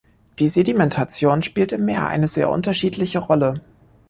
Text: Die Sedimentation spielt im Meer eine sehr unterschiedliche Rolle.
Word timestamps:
Die 0.39 0.47
Sedimentation 0.47 1.43
spielt 1.43 1.73
im 1.73 1.85
Meer 1.85 2.07
eine 2.07 2.27
sehr 2.27 2.49
unterschiedliche 2.49 3.19
Rolle. 3.19 3.61